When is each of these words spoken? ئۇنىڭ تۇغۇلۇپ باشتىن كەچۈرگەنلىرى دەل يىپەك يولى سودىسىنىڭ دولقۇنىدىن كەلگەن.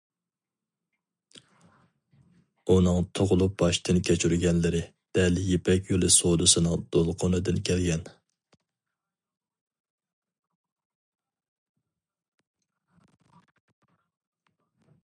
ئۇنىڭ 2.75 2.97
تۇغۇلۇپ 3.19 3.53
باشتىن 3.63 3.99
كەچۈرگەنلىرى 4.07 4.81
دەل 5.19 5.37
يىپەك 5.49 5.91
يولى 5.95 6.09
سودىسىنىڭ 6.15 6.87
دولقۇنىدىن 6.97 7.61
كەلگەن. 7.69 8.09